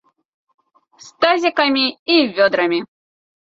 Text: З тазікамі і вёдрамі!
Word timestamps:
З 1.09 1.27
тазікамі 1.27 1.85
і 2.17 2.19
вёдрамі! 2.41 2.79